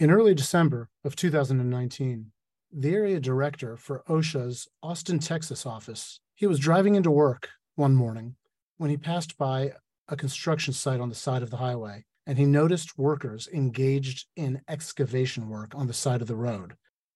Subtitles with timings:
[0.00, 2.30] In early December of 2019,
[2.72, 8.36] the area director for OSHA's Austin, Texas office, he was driving into work one morning
[8.76, 9.72] when he passed by
[10.06, 14.60] a construction site on the side of the highway and he noticed workers engaged in
[14.68, 16.74] excavation work on the side of the road.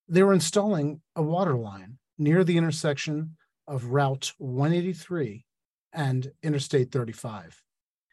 [0.09, 3.37] They were installing a water line near the intersection
[3.69, 5.45] of Route 183
[5.93, 7.63] and Interstate 35.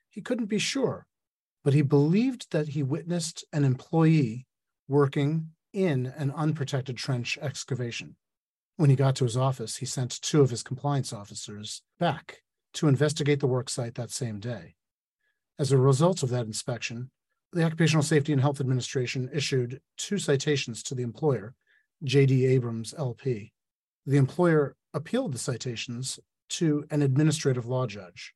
[0.10, 1.08] He couldn't be sure,
[1.64, 4.46] but he believed that he witnessed an employee
[4.90, 8.16] working in an unprotected trench excavation.
[8.76, 12.42] When he got to his office, he sent two of his compliance officers back
[12.74, 14.76] to investigate the worksite that same day.
[15.60, 17.12] As a result of that inspection,
[17.52, 21.56] the Occupational Safety and Health Administration issued two citations to the employer,
[22.04, 22.46] J.D.
[22.46, 23.54] Abrams LP.
[24.06, 28.34] The employer appealed the citations to an administrative law judge.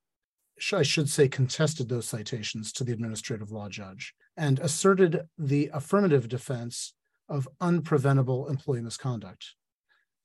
[0.72, 6.28] I should say, contested those citations to the administrative law judge and asserted the affirmative
[6.28, 6.94] defense
[7.30, 9.55] of unpreventable employee misconduct.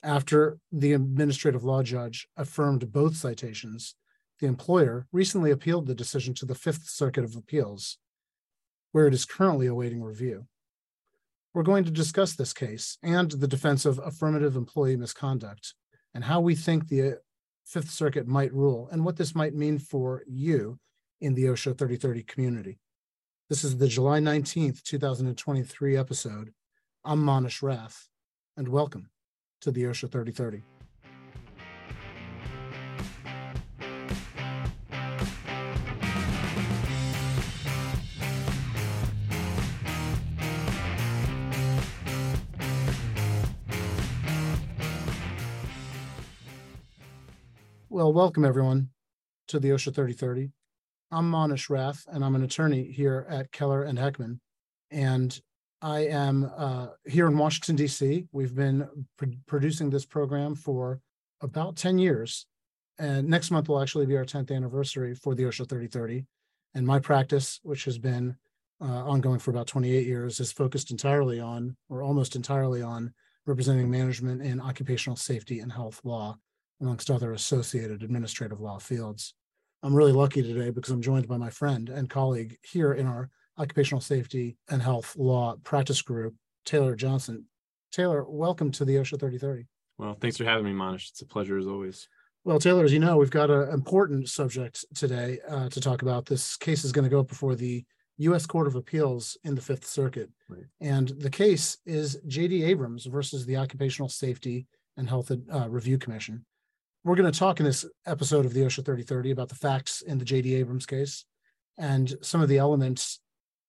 [0.03, 3.95] After the administrative law judge affirmed both citations,
[4.41, 7.99] the employer recently appealed the decision to the Fifth Circuit of Appeals,
[8.93, 10.47] where it is currently awaiting review.
[11.53, 15.75] We're going to discuss this case and the defense of affirmative employee misconduct
[16.15, 17.19] and how we think the
[17.65, 20.79] Fifth Circuit might rule and what this might mean for you
[21.21, 22.79] in the OSHA 3030 community.
[23.51, 26.53] This is the July 19th, 2023 episode.
[27.03, 28.07] I'm Manesh Rath,
[28.59, 29.09] and welcome
[29.63, 30.65] to the OSHA 3030.
[47.89, 48.91] Well, welcome everyone
[49.47, 50.51] to the OSHA 3030.
[51.11, 54.41] I'm Manesh Rath, and I'm an attorney here at Keller and Heckman.
[54.91, 55.39] And
[55.81, 58.27] I am uh, here in Washington, D.C.
[58.31, 61.01] We've been pr- producing this program for
[61.41, 62.47] about 10 years.
[62.99, 66.27] And next month will actually be our 10th anniversary for the OSHA 3030.
[66.75, 68.37] And my practice, which has been
[68.83, 73.15] uh, ongoing for about 28 years, is focused entirely on, or almost entirely on,
[73.47, 76.37] representing management in occupational safety and health law
[76.83, 79.33] amongst other associated administrative law fields.
[79.83, 83.31] I'm really lucky today because I'm joined by my friend and colleague here in our
[83.59, 86.35] occupational safety and health law practice group,
[86.65, 87.45] Taylor Johnson.
[87.93, 89.67] Taylor, welcome to the OSHA 3030.
[89.97, 91.11] Well, thanks for having me, Manesh.
[91.11, 92.09] It's a pleasure as always.
[92.45, 96.27] Well, Taylor, as you know, we've got an important subject today uh, to talk about.
[96.27, 97.85] This case is going to go before the
[98.19, 98.47] U.S.
[98.47, 100.29] Court of Appeals in the Fifth Circuit.
[100.49, 100.65] Right.
[100.81, 102.65] And the case is J.D.
[102.65, 104.67] Abrams versus the Occupational Safety
[104.97, 106.45] and Health uh, Review Commission.
[107.05, 110.19] We're going to talk in this episode of the OSHA 3030 about the facts in
[110.19, 110.55] the J.D.
[110.57, 111.25] Abrams case
[111.79, 113.21] and some of the elements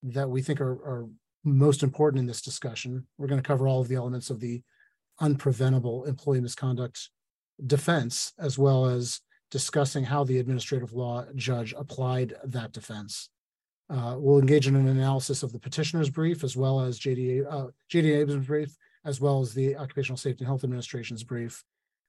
[0.02, 1.08] that we think are, are
[1.44, 3.06] most important in this discussion.
[3.18, 4.62] We're going to cover all of the elements of the
[5.20, 7.08] unpreventable employee misconduct
[7.64, 9.20] defense, as well as
[9.50, 13.28] discussing how the administrative law judge applied that defense.
[13.88, 17.66] Uh, we'll engage in an analysis of the petitioner's brief, as well as JD, uh,
[17.92, 21.64] JD Abrams' brief, as well as the Occupational Safety and Health Administration's brief,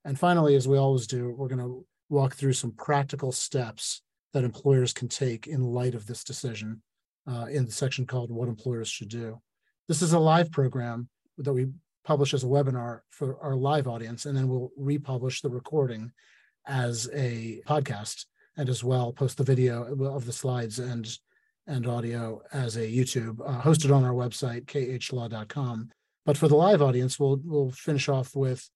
[0.06, 4.02] and finally, as we always do, we're going to walk through some practical steps
[4.34, 6.82] that employers can take in light of this decision
[7.28, 9.42] uh, in the section called What Employers Should Do.
[9.88, 11.68] This is a live program that we
[12.04, 16.12] publish as a webinar for our live audience, and then we'll republish the recording
[16.68, 18.26] as a podcast
[18.58, 21.18] and as well post the video of the slides and
[21.68, 25.90] and audio as a YouTube uh, hosted on our website khlaw.com.
[26.26, 28.68] But for the live audience, we'll we'll finish off with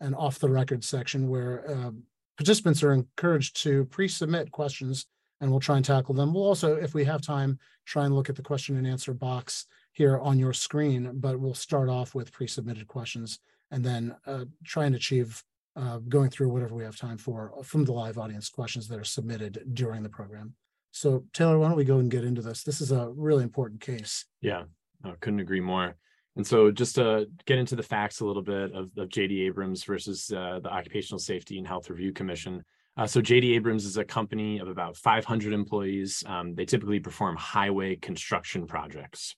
[0.00, 1.90] an off the record section where uh,
[2.36, 5.06] participants are encouraged to pre-submit questions
[5.40, 6.34] and we'll try and tackle them.
[6.34, 9.66] We'll also, if we have time, try and look at the question and answer box
[9.92, 13.38] here on your screen, but we'll start off with pre-submitted questions
[13.70, 15.42] and then uh, try and achieve
[15.76, 19.04] uh, going through whatever we have time for from the live audience questions that are
[19.04, 20.54] submitted during the program.
[20.90, 22.64] So Taylor, why don't we go and get into this?
[22.64, 24.24] This is a really important case.
[24.40, 24.64] Yeah,
[25.04, 25.96] I couldn't agree more.
[26.38, 29.82] And so, just to get into the facts a little bit of, of JD Abrams
[29.82, 32.64] versus uh, the Occupational Safety and Health Review Commission.
[32.96, 36.22] Uh, so, JD Abrams is a company of about 500 employees.
[36.26, 39.34] Um, they typically perform highway construction projects.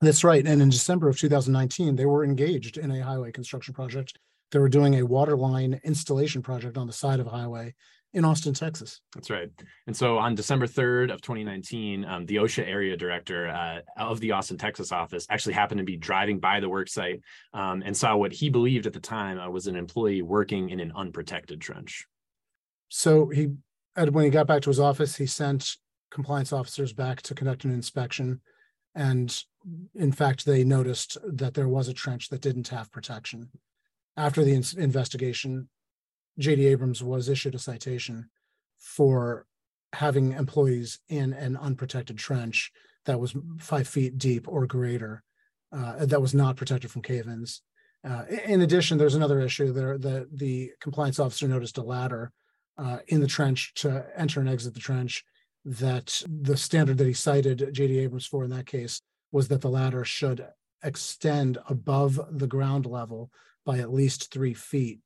[0.00, 0.46] That's right.
[0.46, 4.16] And in December of 2019, they were engaged in a highway construction project.
[4.52, 7.74] They were doing a water line installation project on the side of a highway
[8.14, 9.00] in Austin, Texas.
[9.14, 9.50] That's right.
[9.88, 14.30] And so on December 3rd of 2019, um, the OSHA area director uh, of the
[14.30, 17.20] Austin, Texas office actually happened to be driving by the work site
[17.52, 20.78] um, and saw what he believed at the time uh, was an employee working in
[20.78, 22.06] an unprotected trench.
[22.88, 23.48] So he,
[23.96, 25.76] when he got back to his office, he sent
[26.12, 28.40] compliance officers back to conduct an inspection.
[28.94, 29.36] And
[29.96, 33.50] in fact, they noticed that there was a trench that didn't have protection.
[34.16, 35.68] After the ins- investigation,
[36.40, 38.28] JD Abrams was issued a citation
[38.78, 39.46] for
[39.92, 42.72] having employees in an unprotected trench
[43.06, 45.22] that was five feet deep or greater,
[45.72, 47.62] uh, that was not protected from cave-ins.
[48.02, 52.32] Uh, in addition, there's another issue there, the, the compliance officer noticed a ladder
[52.76, 55.24] uh, in the trench to enter and exit the trench
[55.64, 59.00] that the standard that he cited JD Abrams for in that case
[59.32, 60.46] was that the ladder should
[60.82, 63.30] extend above the ground level
[63.64, 65.00] by at least three feet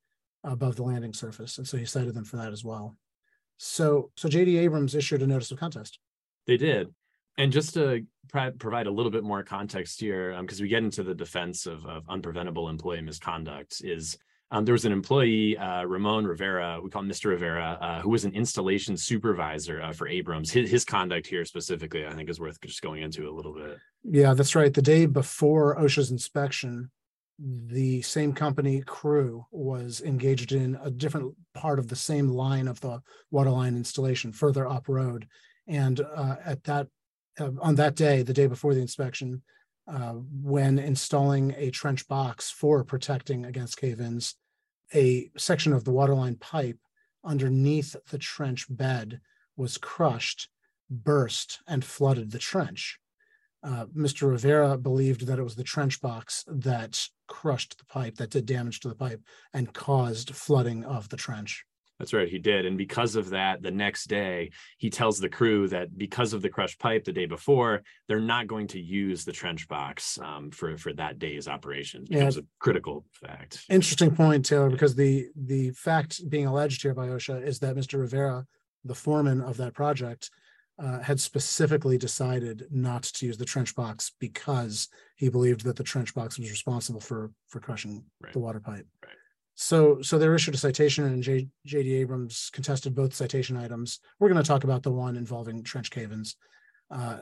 [0.45, 1.59] above the landing surface.
[1.59, 2.97] And so he cited them for that as well.
[3.57, 5.99] So, so JD Abrams issued a notice of contest.
[6.47, 6.89] They did.
[7.37, 11.03] And just to pro- provide a little bit more context here, because we get into
[11.03, 14.17] the defense of, of unpreventable employee misconduct, is
[14.51, 17.27] um, there was an employee, uh, Ramon Rivera, we call him Mr.
[17.27, 20.51] Rivera, uh, who was an installation supervisor uh, for Abrams.
[20.51, 23.79] His, his conduct here specifically, I think, is worth just going into a little bit.
[24.05, 24.73] Yeah, that's right.
[24.73, 26.91] The day before OSHA's inspection,
[27.39, 32.81] the same company crew was engaged in a different part of the same line of
[32.81, 33.01] the
[33.31, 35.27] water line installation further up road.
[35.67, 36.89] And uh, at that,
[37.39, 39.43] uh, on that day, the day before the inspection,
[39.87, 44.35] uh, when installing a trench box for protecting against cave-ins,
[44.95, 46.79] a section of the water line pipe
[47.25, 49.21] underneath the trench bed
[49.57, 50.49] was crushed,
[50.91, 52.99] burst, and flooded the trench
[53.63, 54.29] uh, Mr.
[54.29, 58.81] Rivera believed that it was the trench box that crushed the pipe, that did damage
[58.81, 59.21] to the pipe
[59.55, 61.65] and caused flooding of the trench.
[61.99, 62.65] That's right, he did.
[62.65, 66.49] And because of that, the next day, he tells the crew that because of the
[66.49, 70.77] crushed pipe the day before, they're not going to use the trench box um, for,
[70.79, 72.05] for that day's operation.
[72.05, 72.19] It Yeah.
[72.19, 73.65] becomes a critical fact.
[73.69, 77.99] Interesting point, Taylor, because the the fact being alleged here by OSHA is that Mr.
[77.99, 78.47] Rivera,
[78.85, 80.31] the foreman of that project,
[80.79, 85.83] uh, had specifically decided not to use the trench box because he believed that the
[85.83, 88.33] trench box was responsible for for crushing Right.
[88.33, 88.87] the water pipe.
[89.05, 89.15] Right.
[89.55, 93.99] So so they were issued a citation and J, JD Abrams contested both citation items.
[94.19, 96.37] We're going to talk about the one involving trench cave-ins.
[96.91, 97.19] Uh,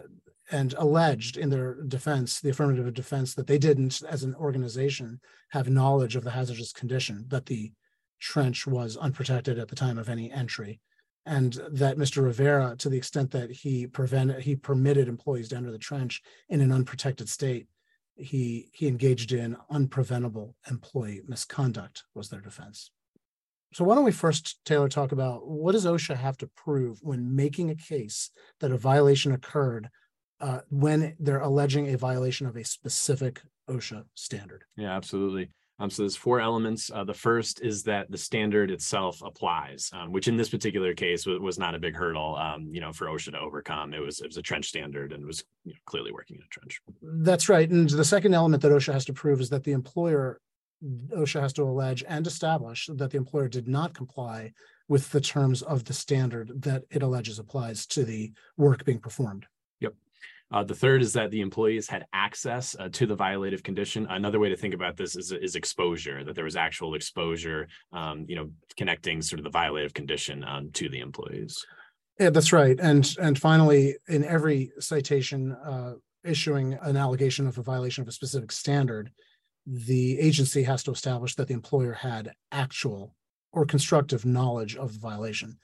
[0.53, 5.19] and alleged in their defense, the affirmative defense, that they didn't, as an organization,
[5.51, 7.73] have knowledge of the hazardous condition, that the
[8.21, 10.81] trench was unprotected at the time of any entry.
[11.27, 12.23] And that Mr.
[12.23, 16.61] Rivera, to the extent that he prevented, he permitted employees to enter the trench in
[16.61, 17.67] an unprotected state,
[18.15, 22.91] he, he engaged in unpreventable employee misconduct was their defense.
[23.75, 27.35] So why don't we first, Taylor, talk about what does OSHA have to prove when
[27.35, 28.31] making a case
[28.61, 29.91] that a violation occurred
[30.41, 34.65] uh, when they're alleging a violation of a specific OSHA standard?
[34.77, 35.51] Yeah, absolutely.
[35.79, 36.91] Um, so there's four elements.
[36.93, 41.27] Uh, the first is that the standard itself applies, um, which in this particular case
[41.27, 43.95] was, not a big hurdle, um, you know, for OSHA to overcome.
[43.95, 46.49] It was it was a trench standard and was you know, clearly working in a
[46.49, 46.81] trench.
[47.03, 47.69] That's right.
[47.69, 50.41] And the second element that OSHA has to prove is that the employer,
[50.85, 54.53] OSHA has to allege and establish that the employer did not comply
[54.89, 59.47] with the terms of the standard that it alleges applies to the work being performed.
[60.53, 64.07] Uh, the third is that the employees had access uh, to the violative condition.
[64.09, 68.25] Another way to think about this is, is exposure, that there was actual exposure, um,
[68.29, 71.65] you know, connecting sort of the violative condition um, to the employees.
[72.21, 72.79] Yeah, that's right.
[72.81, 75.95] And and finally, in every citation uh,
[76.25, 79.11] issuing an allegation of a violation of a specific standard,
[79.67, 83.15] the agency has to establish that the employer had actual
[83.53, 85.59] or constructive knowledge of the violation.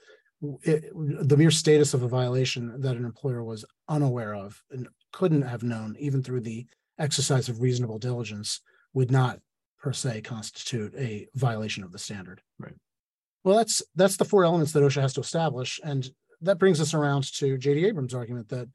[0.62, 0.90] It-
[1.28, 5.62] the mere status of a violation that an employer was unaware of and couldn't have
[5.62, 6.66] known, even through the
[6.98, 8.60] exercise of reasonable diligence,
[8.92, 9.40] would not
[9.78, 12.42] per se constitute a violation of the standard.
[12.58, 12.74] Right.
[13.44, 16.08] Well, that's that's the four elements that OSHA has to establish, and
[16.40, 18.68] that brings us around to JD Abrams' argument that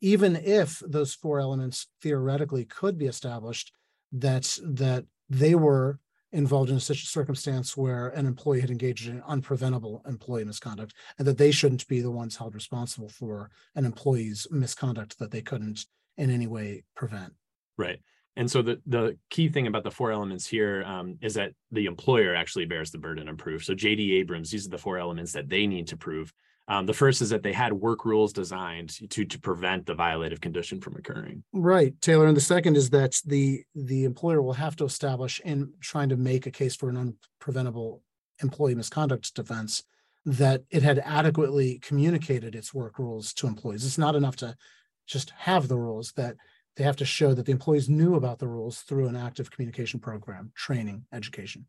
[0.00, 3.72] even if those four elements theoretically could be established,
[4.12, 5.98] that that they were
[6.32, 11.26] involved in such a circumstance where an employee had engaged in unpreventable employee misconduct, and
[11.26, 15.86] that they shouldn't be the ones held responsible for an employee's misconduct that they couldn't
[16.16, 17.32] in any way prevent.
[17.76, 18.00] Right.
[18.36, 21.84] And so the, the key thing about the four elements here um, is that the
[21.84, 23.64] employer actually bears the burden of proof.
[23.64, 26.32] So JD Abrams, these are the four elements that they need to prove.
[26.72, 30.40] Um, the first is that they had work rules designed to to prevent the violative
[30.40, 31.44] condition from occurring.
[31.52, 32.26] Right, Taylor.
[32.26, 36.16] And the second is that the the employer will have to establish in trying to
[36.16, 36.96] make a case for an
[37.42, 38.00] unpreventable
[38.42, 39.82] employee misconduct defense
[40.24, 43.84] that it had adequately communicated its work rules to employees.
[43.84, 44.56] It's not enough to
[45.06, 46.36] just have the rules that
[46.76, 50.00] they have to show that the employees knew about the rules through an active communication
[50.00, 51.66] program, training, education.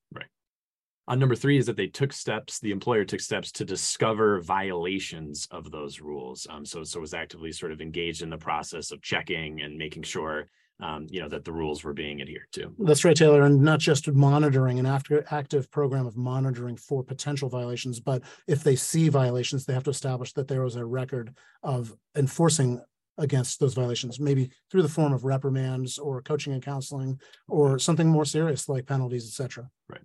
[1.08, 5.48] On number three is that they took steps, the employer took steps to discover violations
[5.52, 6.48] of those rules.
[6.50, 10.04] Um, so, so was actively sort of engaged in the process of checking and making
[10.04, 10.48] sure
[10.80, 12.74] um, you know, that the rules were being adhered to.
[12.80, 17.48] That's right, Taylor, and not just monitoring an after active program of monitoring for potential
[17.48, 21.36] violations, but if they see violations, they have to establish that there was a record
[21.62, 22.82] of enforcing
[23.18, 28.08] against those violations, maybe through the form of reprimands or coaching and counseling or something
[28.08, 29.70] more serious like penalties, etc.
[29.88, 30.02] Right.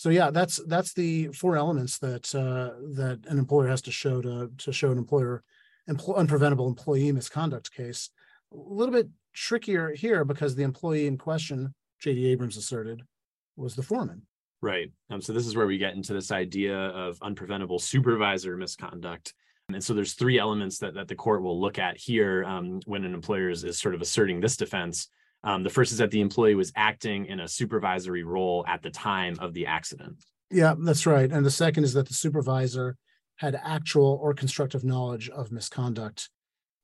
[0.00, 4.22] So yeah, that's that's the four elements that uh, that an employer has to show
[4.22, 5.42] to to show an employer
[5.90, 8.08] empl- unpreventable employee misconduct case.
[8.50, 13.02] A little bit trickier here because the employee in question, JD Abrams asserted,
[13.56, 14.22] was the foreman.
[14.62, 14.90] Right.
[15.10, 19.34] Um, so this is where we get into this idea of unpreventable supervisor misconduct.
[19.68, 23.04] And so there's three elements that, that the court will look at here um, when
[23.04, 25.10] an employer is, is sort of asserting this defense.
[25.42, 28.90] Um, the first is that the employee was acting in a supervisory role at the
[28.90, 30.22] time of the accident.
[30.50, 31.30] Yeah, that's right.
[31.30, 32.96] And the second is that the supervisor
[33.36, 36.28] had actual or constructive knowledge of misconduct.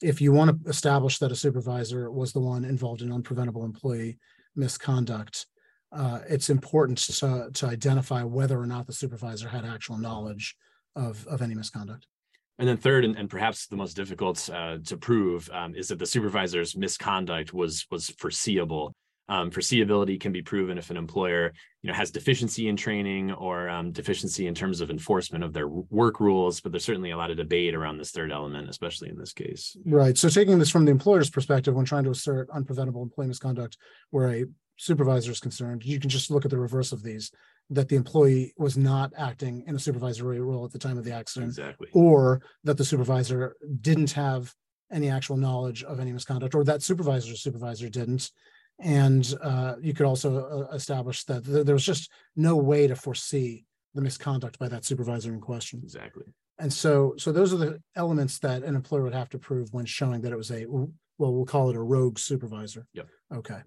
[0.01, 4.19] If you want to establish that a supervisor was the one involved in unpreventable employee
[4.55, 5.47] misconduct,
[5.93, 10.57] uh, it's important to, to identify whether or not the supervisor had actual knowledge
[10.95, 12.07] of, of any misconduct.
[12.59, 15.99] And then third, and, and perhaps the most difficult uh, to prove, um, is that
[15.99, 18.95] the supervisor's misconduct was was foreseeable.
[19.29, 23.69] Um, foreseeability can be proven if an employer, you know, has deficiency in training or
[23.69, 26.61] um, deficiency in terms of enforcement of their work rules.
[26.61, 29.77] But there's certainly a lot of debate around this third element, especially in this case.
[29.85, 30.17] Right.
[30.17, 33.77] So taking this from the employer's perspective, when trying to assert unpreventable employee misconduct,
[34.11, 34.45] where a
[34.77, 37.33] supervisor is concerned, you can just look at the reverse of these
[37.71, 41.13] that the employee was not acting in a supervisory role at the time of the
[41.13, 41.89] accident, Exactly.
[41.93, 44.55] or that the supervisor didn't have
[44.93, 48.31] any actual knowledge of any misconduct, or that supervisor's supervisor didn't.
[48.79, 52.95] And uh, you could also uh, establish that th- there was just no way to
[52.95, 55.81] foresee the misconduct by that supervisor in question.
[55.83, 56.25] Exactly.
[56.59, 59.87] And so, so those are the elements that an employer would have to prove when
[59.87, 62.87] showing that it was a, well, we'll call it a rogue supervisor.
[62.93, 63.09] Yep.
[63.35, 63.61] Okay.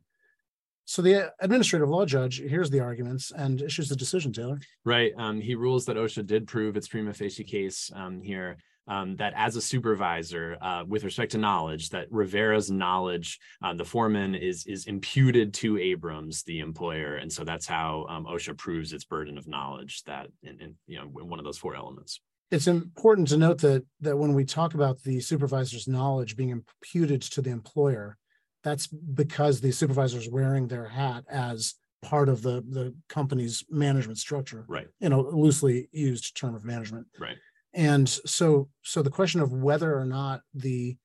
[0.89, 4.60] So the administrative law judge hears the arguments and issues the decision, Taylor.
[4.84, 5.13] Right.
[5.19, 8.58] Um, he rules that OSHA did prove its prima facie case um, here.
[8.88, 13.86] Um, that as a supervisor, uh, with respect to knowledge, that Rivera's knowledge, uh, the
[13.86, 18.91] foreman is is imputed to Abrams, the employer, and so that's how um, OSHA proves
[18.91, 20.01] its burden of knowledge.
[20.05, 22.19] That in, in you know one of those four elements.
[22.50, 27.22] It's important to note that that when we talk about the supervisor's knowledge being imputed
[27.22, 28.17] to the employer,
[28.63, 34.18] that's because the supervisor is wearing their hat as part of the the company's management
[34.18, 34.66] structure.
[34.68, 34.88] Right.
[35.00, 37.08] You know, loosely used term of management.
[37.20, 37.38] Right.
[37.74, 40.98] And so, so the question of whether or not the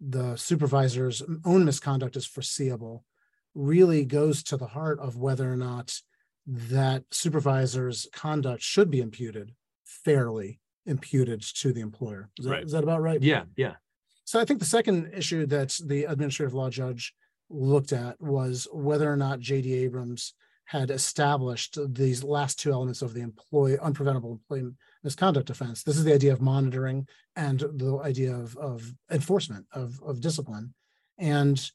[0.00, 3.04] the supervisor's own misconduct is foreseeable
[3.54, 5.94] really goes to the heart of whether or not
[6.46, 9.52] that supervisor's conduct should be imputed
[9.84, 12.30] fairly imputed to the employer.
[12.38, 12.64] Is that, Right.
[12.64, 13.22] is that about right?
[13.22, 13.44] Yeah.
[13.56, 13.74] Yeah.
[14.32, 17.12] So I think the second issue that the administrative law judge
[17.50, 20.32] looked at was whether or not JD Abrams
[20.64, 24.70] had established these last two elements of the employee unpreventable employee
[25.04, 25.82] misconduct offense.
[25.82, 30.72] This is the idea of monitoring and the idea of, of enforcement of, of discipline.
[31.18, 31.70] And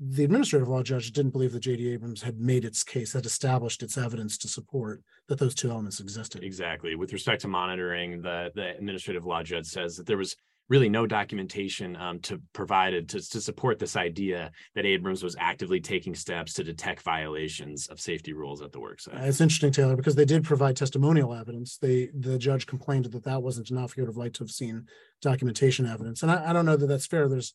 [0.00, 3.84] the administrative law judge didn't believe that JD Abrams had made its case, had established
[3.84, 6.42] its evidence to support that those two elements existed.
[6.42, 6.96] Exactly.
[6.96, 10.34] With respect to monitoring, the the administrative law judge says that there was
[10.70, 15.80] really no documentation um, to provided to, to support this idea that Abrams was actively
[15.80, 19.16] taking steps to detect violations of safety rules at the work site.
[19.16, 21.76] Uh, It's interesting, Taylor, because they did provide testimonial evidence.
[21.76, 23.94] They, the judge complained that that wasn't enough.
[23.94, 24.86] He would have liked to have seen
[25.20, 26.22] documentation evidence.
[26.22, 27.28] And I, I don't know that that's fair.
[27.28, 27.52] There's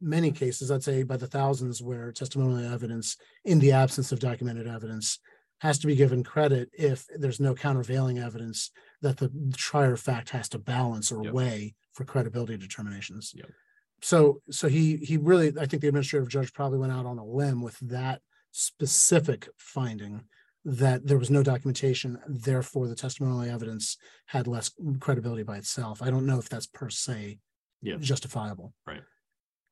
[0.00, 4.66] many cases, I'd say by the thousands, where testimonial evidence in the absence of documented
[4.66, 5.20] evidence
[5.60, 10.30] has to be given credit if there's no countervailing evidence that the trier of fact
[10.30, 11.32] has to balance or Yep.
[11.32, 13.32] weigh for credibility determinations.
[13.34, 13.50] Yep.
[14.02, 17.24] So, so he, he really, I think the administrative judge probably went out on a
[17.24, 18.20] limb with that
[18.52, 20.24] specific finding
[20.66, 26.02] that there was no documentation, therefore the testimonial evidence had less credibility by itself.
[26.02, 27.38] I don't know if that's per se
[27.80, 27.96] Yeah.
[27.96, 28.74] justifiable.
[28.86, 29.02] Right.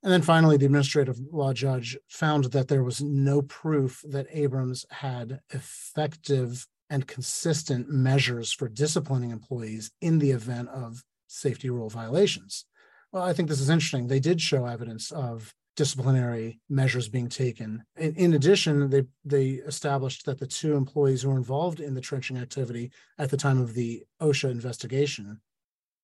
[0.02, 4.87] And then finally, the administrative law judge found that there was no proof that Abrams
[4.90, 12.66] had effective and consistent measures for disciplining employees in the event of safety rule violations.
[13.12, 14.07] Well, I think this is interesting.
[14.07, 17.85] They did show evidence of disciplinary measures being taken.
[17.97, 22.00] In, in addition, they they established that the two employees who were involved in the
[22.00, 25.40] trenching activity at the time of the OSHA investigation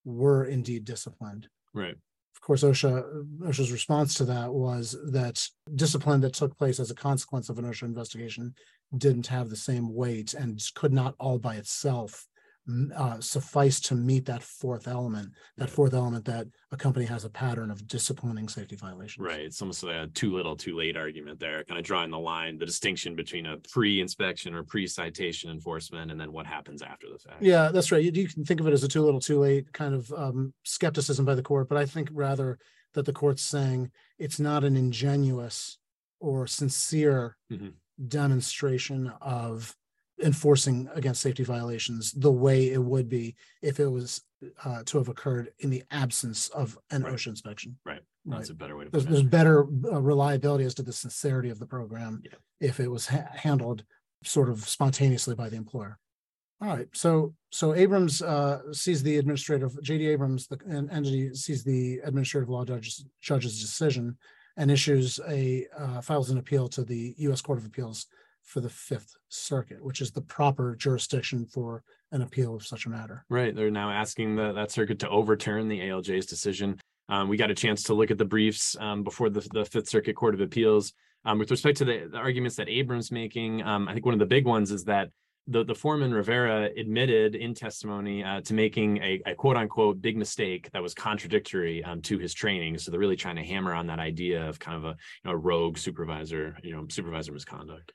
[0.05, 1.49] were indeed disciplined.
[1.75, 1.97] Right.
[2.35, 6.95] Of course, OSHA OSHA's response to that was that discipline that took place as a
[6.95, 8.55] consequence of an OSHA investigation
[8.97, 12.27] didn't have the same weight and could not all by itself
[12.95, 17.31] uh, suffice to meet that fourth element, that fourth element that a company has a
[17.31, 19.25] pattern of disciplining safety violations.
[19.25, 19.40] Right.
[19.40, 22.59] It's almost like a too little, too late argument there, kind of drawing the line,
[22.59, 27.43] the distinction between a pre-inspection or pre-citation enforcement and then what happens after the fact.
[27.43, 28.05] Yeah, that's right.
[28.05, 30.52] You, you can think of it as a too little, too late kind of um,
[30.64, 32.59] skepticism by the court, but I think rather
[32.95, 35.79] that the court's saying it's not an ingenuous
[36.21, 37.73] or sincere Mhm.
[38.07, 39.75] demonstration of
[40.23, 44.23] enforcing against safety violations the way it would be if it was
[44.65, 47.15] uh, to have occurred in the absence of an Right.
[47.15, 47.79] OSHA inspection.
[47.85, 48.00] Right.
[48.27, 48.37] Right.
[48.39, 51.59] That's a better way to There's, there's better uh, reliability as to the sincerity of
[51.59, 52.33] the program Yeah.
[52.61, 53.85] if it was ha- handled
[54.25, 55.99] sort of spontaneously by the employer.
[56.62, 61.65] All right, so, so Abrams uh, sees the administrative, JD Abrams, the en- entity sees
[61.65, 64.19] the administrative law judge's, judge's decision
[64.59, 68.07] and issues a, uh, files an appeal to the US Court of Appeals
[68.42, 71.82] for the Fifth Circuit, which is the proper jurisdiction for
[72.12, 73.25] an appeal of such a matter.
[73.28, 73.54] Right.
[73.54, 76.80] They're now asking the, that circuit to overturn the ALJ's decision.
[77.09, 79.88] Um, we got a chance to look at the briefs um, before the, the Fifth
[79.88, 80.92] Circuit Court of Appeals.
[81.25, 84.20] Um, with respect to the, the arguments that Abrams making, um, I think one of
[84.20, 85.11] the big ones is that
[85.47, 90.16] the, the foreman Rivera admitted in testimony uh, to making a, a quote unquote big
[90.16, 92.78] mistake that was contradictory um, to his training.
[92.78, 95.32] So they're really trying to hammer on that idea of kind of a you know
[95.32, 97.92] rogue supervisor, you know, supervisor misconduct.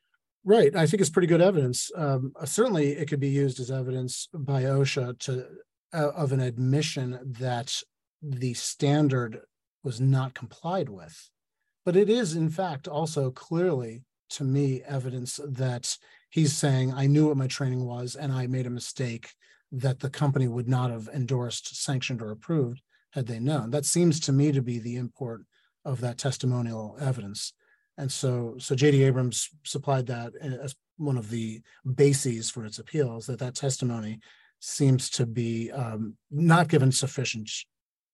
[0.48, 1.90] Right, I think it's pretty good evidence.
[1.96, 5.48] Um, uh, certainly it could be used as evidence by OSHA to,
[5.92, 7.82] uh, of an admission that
[8.22, 9.42] the standard
[9.84, 11.32] was not complied with.
[11.84, 15.98] But it is in fact also clearly, to me, evidence that
[16.30, 19.30] he's saying, I knew what my training was and I made a mistake
[19.72, 22.82] that the company would not have endorsed, sanctioned, or approved
[23.14, 23.72] had they known.
[23.72, 25.42] That seems to me to be the import
[25.84, 27.54] of that testimonial evidence.
[27.98, 31.62] And so, so JD Abrams supplied that as one of the
[31.96, 34.20] bases for its appeals, that that testimony
[34.60, 37.50] seems to be um, not given sufficient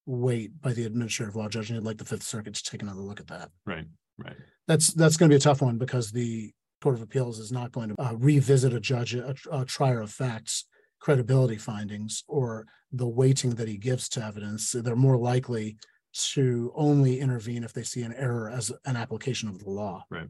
[0.05, 3.01] weight by the administrative law judge, and I'd like the Fifth Circuit to take another
[3.01, 3.49] look at that.
[3.65, 3.85] Right.
[4.17, 4.35] Right.
[4.67, 7.71] That's, that's going to be a tough one because the Court of Appeals is not
[7.71, 10.65] going to uh, revisit a judge, a, a trier of facts
[11.01, 14.71] credibility findings or the weighting that he gives to evidence.
[14.71, 15.77] They're more likely
[16.13, 20.05] to only intervene if they see an error as an application of the law.
[20.09, 20.27] Right.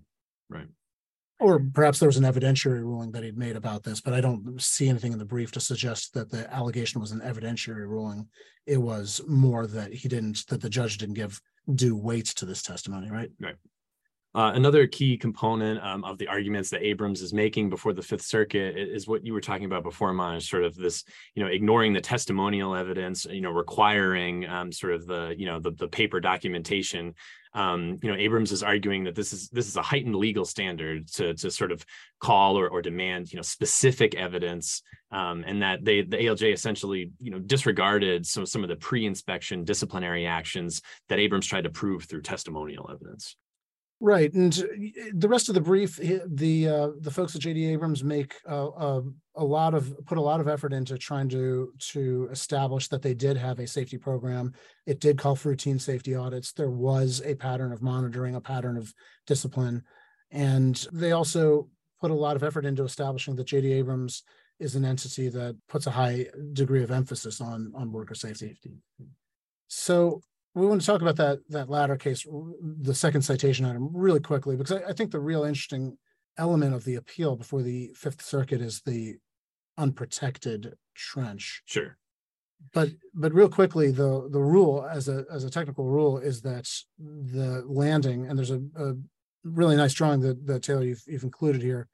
[0.50, 0.68] Right.
[1.40, 4.62] Or perhaps there was an evidentiary ruling that he'd made about this, but I don't
[4.62, 8.28] see anything in the brief to suggest that the allegation was an evidentiary ruling.
[8.68, 11.42] It was more that he didn't, that the judge didn't give
[11.74, 13.56] due weight to this testimony, right, right?
[14.34, 18.22] Uh, another key component um, of the arguments that Abrams is making before the Fifth
[18.22, 21.04] Circuit is what you were talking about before, Maj, sort of this,
[21.36, 25.60] you know, ignoring the testimonial evidence, you know, requiring um, sort of the, you know,
[25.60, 27.14] the, the paper documentation.
[27.54, 31.10] Um, you know, Abrams is arguing that this is this is a heightened legal standard
[31.16, 31.86] to to sort of
[32.22, 37.12] call or, or demand, you know, specific evidence, um, and that they the ALJ essentially,
[37.20, 42.06] you know, disregarded some some of the pre-inspection disciplinary actions that Abrams tried to prove
[42.06, 43.36] through testimonial evidence.
[44.04, 44.66] Right, and uh,
[45.14, 49.02] the rest of the brief, the uh, the folks at JD Abrams make uh, uh,
[49.36, 53.14] a lot of put a lot of effort into trying to to establish that they
[53.14, 54.54] did have a safety program.
[54.88, 56.52] It did call for routine safety audits.
[56.52, 58.92] There was a pattern of monitoring, a pattern of
[59.28, 59.84] discipline,
[60.32, 61.70] and they also
[62.02, 64.24] put a lot of effort into establishing that JD Abrams
[64.60, 68.58] is an entity that puts a high degree of emphasis on on worker safety.
[69.68, 72.26] So we want to talk about that that latter case,
[72.62, 75.98] the second citation item, really quickly, because I, I think the real interesting
[76.38, 79.16] element of the appeal before the Fifth Circuit is the
[79.78, 81.62] unprotected trench.
[81.66, 81.98] Sure.
[82.74, 86.70] But but real quickly, the the rule as a as a technical rule is that
[87.00, 88.94] the landing, and there's a, a
[89.44, 91.88] really nice drawing that that Taylor you've you've included here,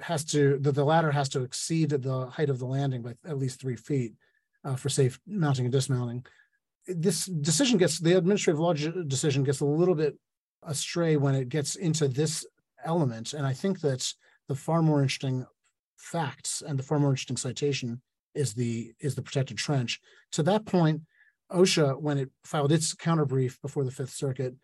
[0.00, 3.38] has to that the ladder has to exceed the height of the landing by at
[3.38, 4.14] least three feet
[4.64, 6.24] uh, for safe mounting and dismounting
[6.86, 10.16] this decision gets the administrative law decision gets a little bit
[10.62, 12.46] astray when it gets into this
[12.84, 13.32] element.
[13.32, 14.12] And i think that
[14.48, 15.46] the far more interesting
[15.96, 18.00] facts and the far more interesting citation
[18.34, 20.00] is the is the protected trench.
[20.32, 21.02] To that point
[21.52, 24.54] osha when it filed its counter brief before the fifth circuit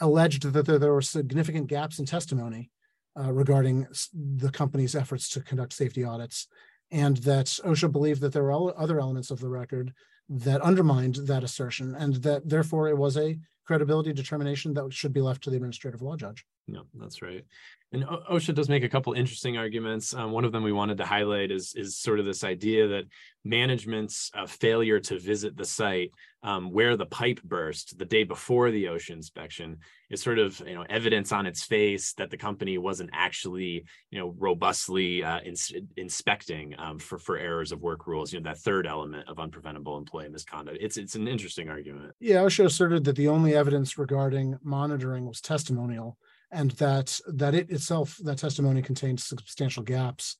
[0.00, 2.70] alleged that there, there were significant gaps in testimony
[3.18, 6.46] uh, regarding the company's efforts to conduct safety audits
[6.90, 9.92] and that osha believed that there were other elements of the record
[10.28, 15.20] that undermined that assertion and that therefore it was a credibility determination that should be
[15.20, 16.44] left to the administrative law judge.
[16.68, 17.44] No, that's right.
[17.92, 20.12] And OSHA does make a couple interesting arguments.
[20.12, 23.04] Um, one of them we wanted to highlight is is sort of this idea that
[23.44, 26.10] management's uh, failure to visit the site
[26.42, 29.78] um, where the pipe burst the day before the OSHA inspection
[30.10, 34.18] is sort of you know evidence on its face that the company wasn't actually you
[34.18, 38.34] know robustly uh, ins- inspecting um, for for errors of work rules.
[38.34, 40.76] You know that third element of unpreventable employee misconduct.
[40.82, 42.12] It's it's an interesting argument.
[42.20, 46.18] Yeah, OSHA asserted that the only evidence regarding monitoring was testimonial
[46.50, 50.36] and that that it itself that testimony contained substantial gaps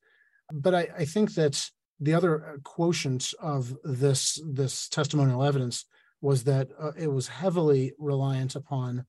[0.53, 5.85] but I, I think that the other uh, quotient of this this testimonial evidence
[6.21, 9.05] was that uh, it was heavily reliant upon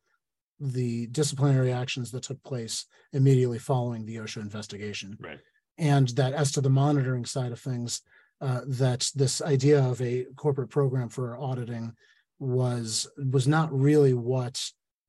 [0.60, 5.18] the disciplinary actions that took place immediately following the OSHA investigation.
[5.20, 5.40] Right.
[5.78, 8.02] And that as to the monitoring side of things,
[8.42, 11.94] uh, that this idea of a corporate program for auditing
[12.40, 14.62] was was not really what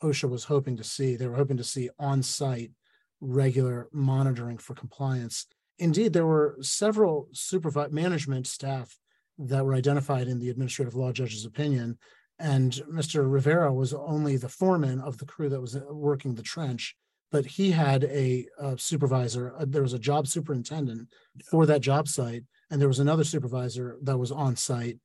[0.03, 1.17] OSHA was hoping to see.
[1.17, 2.73] They were hoping to see on-site
[3.21, 5.47] regular monitoring for compliance.
[5.79, 8.99] Indeed, there were several supervised management staff
[9.39, 11.99] that were identified in the administrative law judge's opinion.
[12.39, 13.31] And Mr.
[13.31, 16.97] Rivera was only the foreman of the crew that was working the trench,
[17.31, 19.55] but he had a, a supervisor.
[19.59, 21.09] Uh, there was a job superintendent
[21.51, 24.99] for that job site, and there was another supervisor that was on site,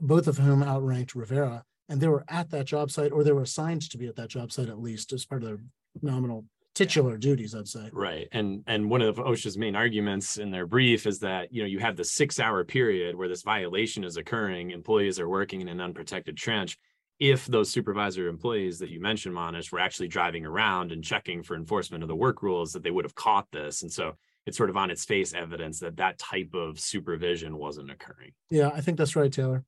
[0.00, 3.42] both of whom outranked Rivera and they were at that job site or they were
[3.42, 5.58] assigned to be at that job site at least as part of their
[6.00, 7.90] nominal titular duties i'd say.
[7.92, 11.66] Right and and one of osha's main arguments in their brief is that you know
[11.66, 15.68] you have the six hour period where this violation is occurring employees are working in
[15.68, 16.78] an unprotected trench
[17.18, 21.54] if those supervisor employees that you mentioned Manesh were actually driving around and checking for
[21.54, 24.12] enforcement of the work rules that they would have caught this and so
[24.46, 28.30] it's sort of on its face evidence that that type of supervision wasn't occurring.
[28.48, 29.64] Yeah i think that's right taylor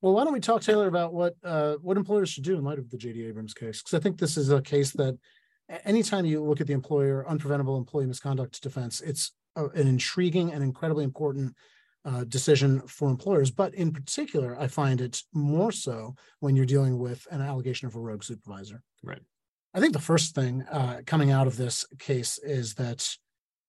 [0.00, 2.78] well, why don't we talk, Taylor, about what uh, what employers should do in light
[2.78, 3.24] of the J.D.
[3.24, 3.82] Abrams case?
[3.82, 5.18] Because I think this is a case that
[5.84, 10.62] anytime you look at the employer unpreventable employee misconduct defense, it's a, an intriguing and
[10.62, 11.54] incredibly important
[12.04, 13.50] uh, decision for employers.
[13.50, 17.96] But in particular, I find it more so when you're dealing with an allegation of
[17.96, 18.82] a rogue supervisor.
[19.02, 19.20] Right.
[19.74, 23.08] I think the first thing uh, coming out of this case is that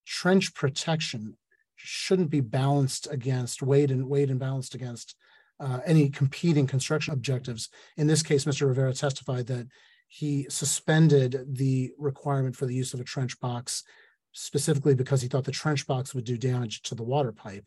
[0.06, 1.38] trench protection
[1.76, 5.16] shouldn't be balanced against weighed and weighed and balanced against
[5.60, 7.70] uh, any competing construction objectives.
[7.98, 8.68] In this case, Mr.
[8.68, 9.68] Rivera testified that
[10.08, 13.84] he suspended the requirement for the use of a trench box
[14.32, 17.66] specifically because he thought the trench box would do damage to the water pipe.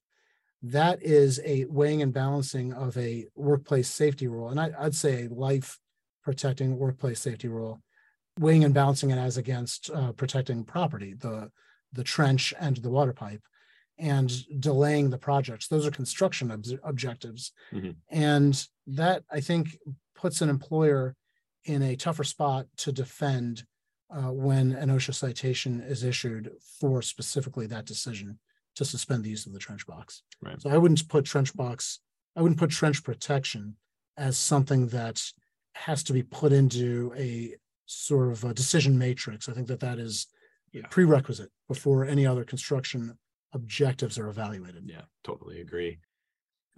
[0.63, 5.27] That is a weighing and balancing of a workplace safety rule, and I, would say
[5.27, 5.79] a life
[6.23, 7.83] protecting workplace safety rule,
[8.39, 11.51] weighing and balancing it as against uh, protecting property, the
[11.93, 13.43] the trench and the water pipe
[13.99, 15.69] and delaying the projects.
[15.69, 17.53] Those are construction ob- objectives.
[17.73, 17.91] Mm-hmm.
[18.11, 19.79] And that I think
[20.15, 21.15] puts an employer
[21.65, 23.65] in a tougher spot to defend
[24.11, 26.51] uh, when an OSHA citation is issued
[26.81, 28.39] for specifically that decision
[28.75, 30.23] to suspend the use of the trench box.
[30.41, 30.61] Right.
[30.61, 32.01] So I wouldn't put trench box,
[32.37, 33.77] I wouldn't put trench protection
[34.17, 35.23] as something that
[35.75, 37.55] has to be put into a
[37.87, 39.49] sort of a decision matrix.
[39.49, 40.27] I think that that is
[40.73, 40.87] yeah.
[40.91, 43.19] prerequisite before any other construction
[43.53, 44.85] objectives are evaluated.
[44.87, 45.99] Yeah, totally agree.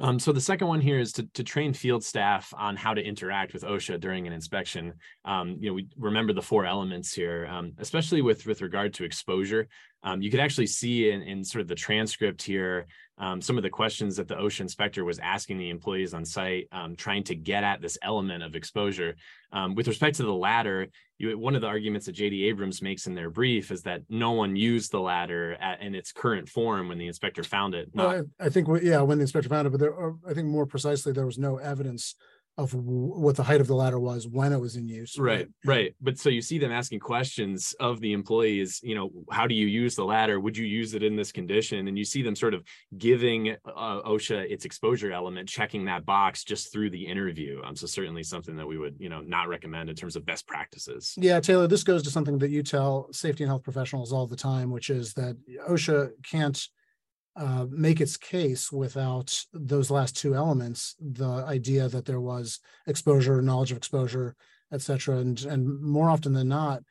[0.01, 3.03] Um, so the second one here is to, to train field staff on how to
[3.03, 4.95] interact with OSHA during an inspection.
[5.25, 9.05] Um, you know, we remember the four elements here, um, especially with with regard to
[9.05, 9.69] exposure.
[10.05, 12.87] Um, you could actually see in, in sort of the transcript here
[13.17, 16.67] um, some of the questions that the OSHA inspector was asking the employees on site,
[16.73, 19.14] um, trying to get at this element of exposure.
[19.53, 20.88] Um, with respect to the ladder,
[21.19, 24.33] you, one of the arguments that JD Abrams makes in their brief is that no
[24.33, 27.88] one used the ladder at, in its current form when the inspector found it.
[27.95, 28.09] Not...
[28.09, 29.95] Well, I, I, think, yeah, when the inspector found it, but there,
[30.29, 32.17] I think more precisely, there was no evidence
[32.57, 35.19] of what the height of the ladder was when it was in use.
[35.19, 35.95] Right, right.
[36.01, 39.67] But so you see them asking questions of the employees, you know, how do you
[39.67, 40.38] use the ladder?
[40.38, 41.88] Would you use it in this condition?
[41.88, 42.62] And you see them sort of
[42.97, 47.61] giving uh, OSHA its exposure element, checking that box just through the interview.
[47.64, 50.47] Um, so certainly something that we would, you know, not recommend in terms of best
[50.47, 51.14] practices.
[51.17, 54.37] Yeah, Taylor, this goes to something that you tell safety and health professionals all the
[54.37, 55.37] time, which is that
[55.69, 56.69] OSHA can't
[57.37, 63.42] uh, make its case without those last two elements the idea that there was exposure
[63.42, 64.37] knowledge of exposure
[64.73, 66.83] et cetera and, and more often than not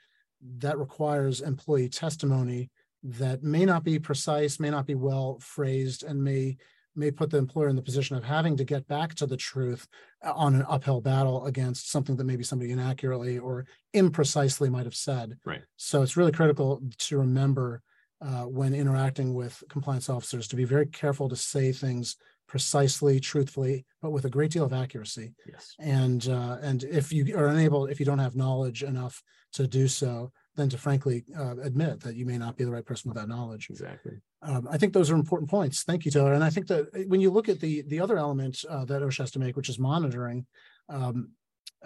[0.58, 2.70] that requires employee testimony
[3.04, 6.58] that may not be precise may not be well phrased and may
[6.96, 9.88] may put the employer in the position of having to get back to the truth
[10.24, 15.38] on an uphill battle against something that maybe somebody inaccurately or imprecisely might have said.
[15.46, 15.62] Right.
[15.76, 17.82] So it's really critical to remember
[18.26, 22.16] uh, when interacting with compliance officers to be very careful to say things
[22.48, 25.34] precisely, truthfully, but with a great deal of accuracy.
[25.48, 25.74] Yes.
[25.80, 29.22] And uh, and if you are unable, if you don't have knowledge enough
[29.54, 32.86] to do so, then to frankly uh, admit that you may not be the right
[32.86, 33.68] person with that knowledge.
[33.70, 34.22] Exactly.
[34.42, 35.84] Um, I think those are important points.
[35.84, 36.34] Thank you, Taylor.
[36.34, 39.02] And I think that uh, when you look at the the other element uh, that
[39.02, 40.46] OSHA has to make, which is monitoring,
[40.90, 41.30] um,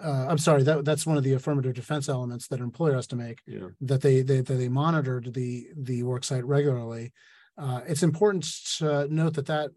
[0.02, 3.06] uh, I'm sorry, that that's one of the affirmative defense elements that an employer has
[3.08, 3.40] to make.
[3.46, 3.68] Yeah.
[3.80, 7.12] That they they that they monitored the the work site regularly.
[7.56, 8.44] Uh, it's important
[8.78, 9.70] to note that that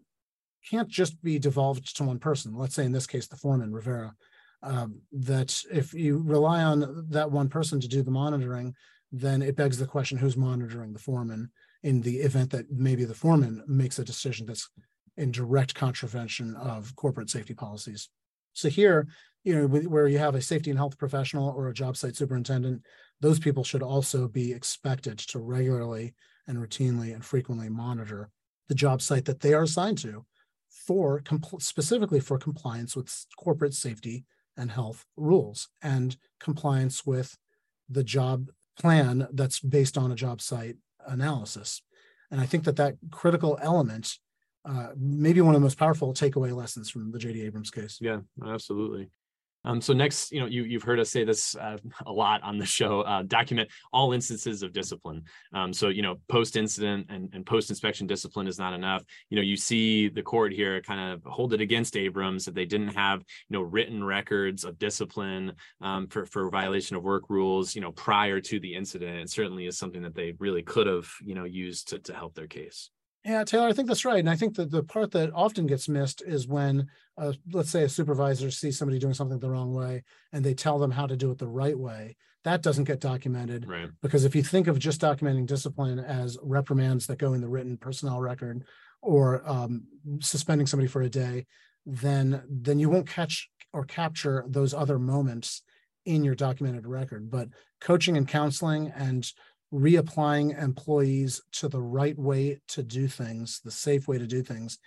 [0.70, 2.56] can't just be devolved to one person.
[2.56, 4.14] Let's say in this case, the foreman Rivera.
[4.64, 8.76] Um, that if you rely on that one person to do the monitoring,
[9.10, 11.50] then it begs the question: Who's monitoring the foreman
[11.82, 14.70] in the event that maybe the foreman makes a decision that's
[15.16, 18.08] in direct contravention of corporate safety policies?
[18.52, 19.08] So here,
[19.44, 22.82] you know, where you have a safety and health professional or a job site superintendent,
[23.20, 26.14] those people should also be expected to regularly
[26.46, 28.30] and routinely and frequently monitor
[28.68, 30.24] the job site that they are assigned to
[30.86, 31.22] for
[31.58, 34.24] specifically for compliance with corporate safety
[34.56, 37.36] and health rules and compliance with
[37.88, 40.76] the job plan that's based on a job site
[41.06, 41.82] analysis.
[42.30, 44.18] And I think that that critical element
[44.64, 47.98] uh, maybe one of the most powerful takeaway lessons from the JD Abrams case.
[48.00, 49.10] Yeah, absolutely.
[49.64, 52.58] Um, so next, you know, you you've heard us say this uh, a lot on
[52.58, 53.02] the show.
[53.02, 55.24] Uh, document all instances of discipline.
[55.54, 59.04] Um, so you know, post incident and, and post inspection discipline is not enough.
[59.30, 62.64] You know, you see the court here kind of hold it against Abrams that they
[62.64, 67.74] didn't have you know written records of discipline um, for for violation of work rules.
[67.74, 71.08] You know, prior to the incident, it certainly is something that they really could have
[71.24, 72.90] you know used to to help their case.
[73.24, 74.18] Yeah, Taylor, I think that's right.
[74.18, 77.84] And I think that the part that often gets missed is when, uh, let's say,
[77.84, 81.16] a supervisor sees somebody doing something the wrong way and they tell them how to
[81.16, 82.16] do it the right way.
[82.44, 83.68] That doesn't get documented.
[83.68, 83.90] Right.
[84.02, 87.76] Because if you think of just documenting discipline as reprimands that go in the written
[87.76, 88.64] personnel record
[89.00, 89.84] or um,
[90.20, 91.46] suspending somebody for a day,
[91.86, 95.62] then then you won't catch or capture those other moments
[96.04, 97.30] in your documented record.
[97.30, 97.48] But
[97.80, 99.28] coaching and counseling and
[99.72, 104.78] reapplying employees to the right way to do things, the safe way to do things,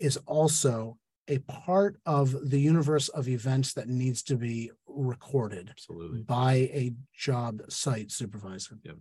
[0.00, 6.20] is also a part of the universe of events that needs to be recorded Absolutely.
[6.20, 8.78] by a job site supervisor.
[8.82, 8.96] Yep.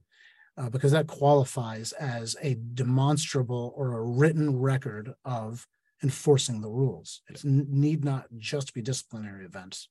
[0.55, 5.65] Uh, because that qualifies as a demonstrable or a written record of
[6.03, 7.21] enforcing the rules.
[7.27, 9.89] It need not just be disciplinary events.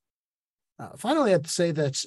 [0.78, 2.04] Uh, finally, I'd say that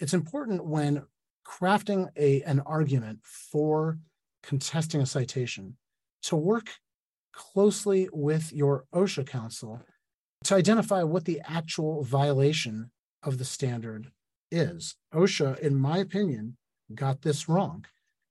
[0.00, 1.04] it's important when
[1.46, 3.98] crafting a an argument for
[4.42, 5.76] contesting a citation
[6.22, 6.70] to work
[7.32, 9.80] closely with your OSHA counsel
[10.44, 12.90] to identify what the actual violation
[13.22, 14.10] of the standard
[14.50, 14.96] is.
[15.12, 16.56] OSHA, in my opinion,
[16.94, 17.84] got this wrong.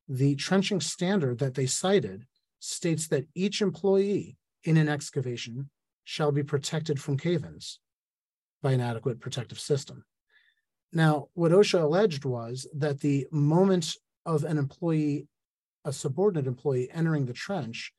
[0.08, 2.26] The trenching standard that they cited
[2.60, 5.70] states that each employee in an excavation
[6.04, 7.80] shall be protected from cave-ins
[8.62, 10.06] by an adequate protective system.
[10.94, 15.28] Now, what OSHA alleged was that the moment of an employee,
[15.84, 17.92] a subordinate employee entering the trench,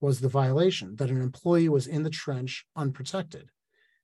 [0.00, 3.48] was the violation, that an employee was in the trench unprotected.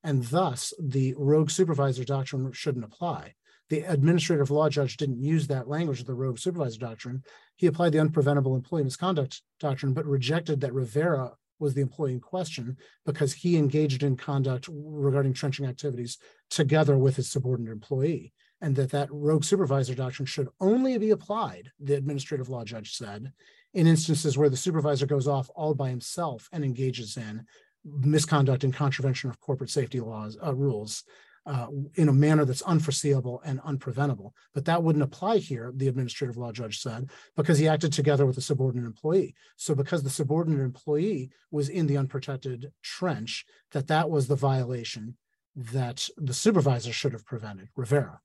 [0.02, 3.35] And thus, the rogue supervisor doctrine shouldn't apply.
[3.68, 7.22] The administrative law judge didn't use that language of the rogue supervisor doctrine.
[7.57, 12.20] He applied the unpreventable employee misconduct doctrine, but rejected that Rivera was the employee in
[12.20, 16.18] question because he engaged in conduct regarding trenching activities
[16.51, 21.70] together with his subordinate employee and that that rogue supervisor doctrine should only be applied
[21.81, 23.33] the administrative law judge said
[23.75, 27.46] in instances where the supervisor goes off all by himself and engages in
[27.85, 31.05] misconduct and contravention of corporate safety laws uh, rules
[31.44, 34.33] uh, in a manner that's unforeseeable and unpreventable.
[34.55, 38.38] But that wouldn't apply here, the administrative law judge said, because he acted together with
[38.38, 39.35] a subordinate employee.
[39.57, 45.16] So because the subordinate employee was in the unprotected trench, that that was the violation
[45.57, 48.20] that the supervisor should have prevented, Rivera.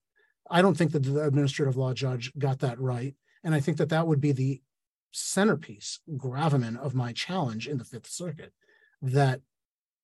[0.49, 3.15] I don't think that the administrative law judge got that right.
[3.43, 4.61] And I think that that would be the
[5.11, 8.53] centerpiece, gravamen of my challenge in the Fifth Circuit,
[9.01, 9.41] that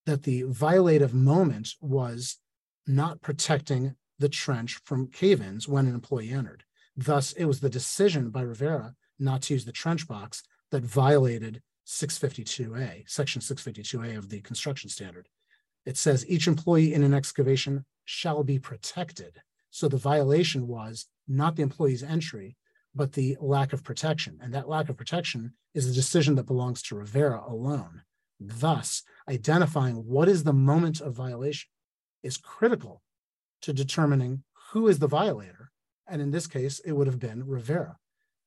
[0.06, 2.38] that the violative moment was
[2.88, 6.64] not protecting the trench from cave-ins when an employee entered.
[6.96, 11.62] Thus, it was the decision by Rivera not to use the trench box that violated
[11.88, 15.28] 652A, section 652A of the construction standard.
[15.86, 19.42] It says each employee in an excavation shall be protected.
[19.70, 22.58] So the violation was not the employee's entry,
[22.96, 24.40] but the lack of protection.
[24.42, 28.04] And that lack of protection is a decision that belongs to Rivera alone.
[28.40, 31.70] Thus, identifying what is the moment of violation
[32.24, 33.02] is critical
[33.62, 35.72] to determining who is the violator.
[36.08, 37.98] And in this case, it would have been Rivera.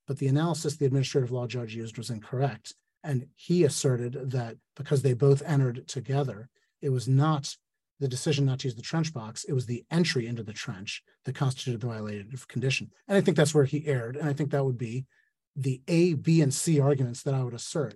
[0.07, 2.75] But the analysis the administrative law judge used was incorrect.
[3.03, 6.49] And he asserted that because they both entered together,
[6.83, 7.57] it was not
[7.99, 9.45] the decision not to use the trench box.
[9.45, 12.91] It was the entry into the trench that constituted the violative condition.
[13.09, 14.17] And I think that's where he erred.
[14.17, 15.07] And I think that would be
[15.55, 17.95] the A, B, and C arguments that I would assert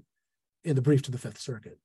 [0.64, 1.78] in the brief to the Fifth Circuit.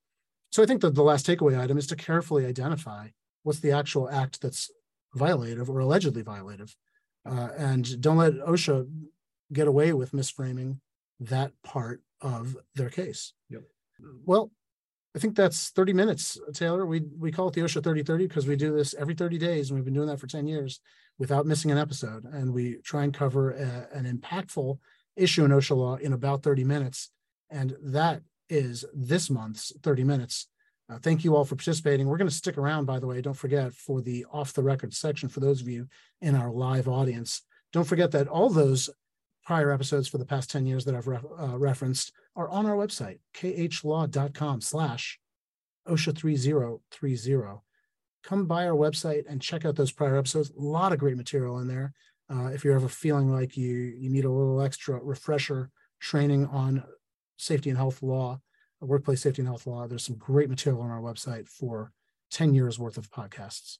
[0.51, 3.09] So I think that the last takeaway item is to carefully identify
[3.45, 4.71] what's the actual act that's
[5.15, 6.75] violative or allegedly violative.
[7.25, 8.89] Uh, and don't let OSHA
[9.53, 10.79] get away with misframing
[11.19, 13.33] that part of their case.
[13.49, 13.61] Yep.
[14.25, 14.51] Well,
[15.15, 16.85] I think that's 30 minutes, Taylor.
[16.85, 19.77] We we call it the OSHA 3030 because we do this every 30 days and
[19.77, 20.79] we've been doing that for 10 years
[21.19, 22.25] without missing an episode.
[22.25, 24.79] And we try and cover a, an impactful
[25.15, 27.11] issue in OSHA law in about 30 minutes.
[27.49, 30.47] And that is this month's 30 minutes.
[30.89, 32.07] Uh, thank you all for participating.
[32.07, 34.93] We're going to stick around, by the way, don't forget, for the off the record
[34.93, 35.87] section for those of you
[36.21, 37.41] in our live audience.
[37.73, 38.89] Don't forget that all those
[39.45, 42.75] prior episodes for the past 10 years that I've re- uh, referenced are on our
[42.75, 45.19] website, khlaw.com slash
[45.87, 47.61] OSHA 3030.
[48.23, 50.51] Come by our website and check out those prior episodes.
[50.51, 51.93] A lot of great material in there.
[52.29, 55.69] Uh, if you're ever feeling like you, you need a little extra refresher
[55.99, 56.83] training on
[57.37, 58.39] safety and health law,
[58.81, 61.91] workplace safety and health law, there's some great material on our website for
[62.31, 63.77] 10 years worth of podcasts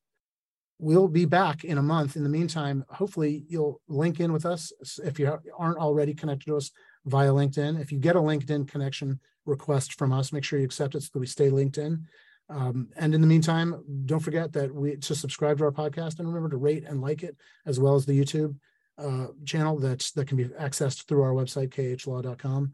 [0.79, 2.15] we'll be back in a month.
[2.15, 4.71] In the meantime, hopefully you'll link in with us
[5.03, 6.71] if you aren't already connected to us
[7.05, 7.79] via LinkedIn.
[7.79, 11.10] If you get a LinkedIn connection request from us, make sure you accept it so
[11.13, 12.08] that we stay linked in.
[12.49, 16.27] Um, and in the meantime, don't forget that we to subscribe to our podcast and
[16.27, 18.55] remember to rate and like it, as well as the YouTube
[18.97, 22.73] uh, channel that that can be accessed through our website khlaw.com.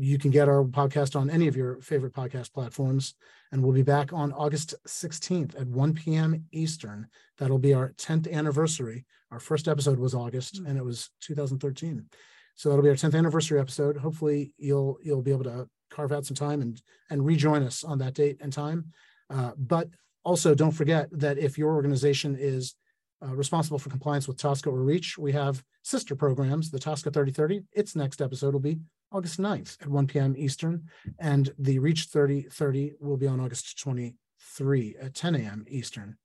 [0.00, 3.14] You can get our podcast on any of your favorite podcast platforms.
[3.52, 6.44] And we'll be back on August 16th at 1 p.m.
[6.52, 7.06] Eastern.
[7.36, 9.04] That'll be our 10th anniversary.
[9.30, 12.06] Our first episode was August and it was 2013.
[12.54, 13.98] So that'll be our 10th anniversary episode.
[13.98, 17.98] Hopefully you'll you'll be able to carve out some time and and rejoin us on
[17.98, 18.92] that date and time.
[19.28, 19.88] Uh, but
[20.24, 22.74] also don't forget that if your organization is
[23.22, 27.62] uh, responsible for compliance with TSCA or REACH, we have sister programs, the TSCA 3030.
[27.72, 28.78] Its next episode will be
[29.12, 30.34] August 9th at 1 p.m.
[30.36, 35.64] Eastern, and the Reach 3030 will be on August 23 at 10 a.m.
[35.68, 36.16] Eastern.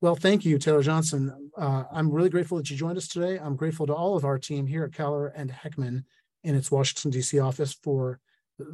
[0.00, 1.50] Well, thank you, Taylor Johnson.
[1.56, 3.36] Uh, I'm really grateful that you joined us today.
[3.36, 6.04] I'm grateful to all of our team here at Keller and Heckman
[6.44, 7.40] in its Washington, D.C.
[7.40, 8.20] office for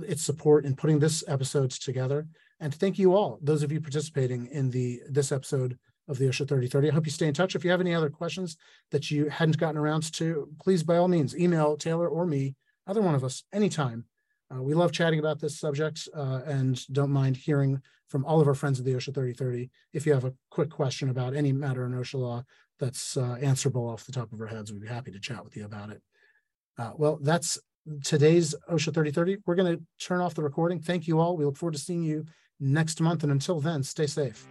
[0.07, 2.27] its support in putting this episode together.
[2.61, 6.49] And thank you all, those of you participating in the this episode of the OSHA
[6.49, 6.91] 3030.
[6.91, 7.55] I hope you stay in touch.
[7.55, 8.57] If you have any other questions
[8.91, 12.55] that you hadn't gotten around to, please by all means email Taylor or me
[12.87, 14.05] either one of us, anytime.
[14.55, 18.47] Uh, we love chatting about this subject uh, and don't mind hearing from all of
[18.47, 21.87] our friends at the OSHA 3030 if you have a quick question about any matter
[21.87, 22.45] in OSHA law
[22.79, 24.73] that's uh, answerable off the top of our heads.
[24.73, 26.03] We'd be happy to chat with you about it.
[26.79, 27.59] Uh, well, that's
[28.03, 29.39] today's OSHA 3030.
[29.47, 30.81] We're going to turn off the recording.
[30.81, 31.37] Thank you all.
[31.37, 32.27] We look forward to seeing you
[32.61, 33.23] next month.
[33.23, 34.47] And until then, stay safe.